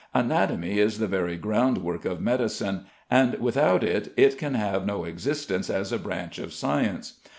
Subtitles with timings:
[0.15, 5.69] Anatomy is the very groundwork of medicine, and without it it can have no existence
[5.69, 7.19] as a branch of science.